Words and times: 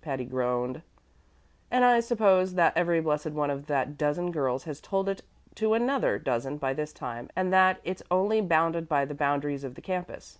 Patty 0.00 0.24
groaned. 0.24 0.80
"And 1.70 1.84
I 1.84 2.00
suppose 2.00 2.54
that 2.54 2.74
every 2.74 2.98
blessed 3.02 3.32
one 3.32 3.50
of 3.50 3.66
that 3.66 3.98
dozen 3.98 4.30
girls 4.32 4.64
has 4.64 4.80
told 4.80 5.06
it 5.06 5.20
to 5.56 5.74
another 5.74 6.18
dozen 6.18 6.56
by 6.56 6.72
this 6.72 6.94
time, 6.94 7.28
and 7.36 7.52
that 7.52 7.82
it's 7.84 8.02
only 8.10 8.40
bounded 8.40 8.88
by 8.88 9.04
the 9.04 9.12
boundaries 9.14 9.64
of 9.64 9.74
the 9.74 9.82
campus. 9.82 10.38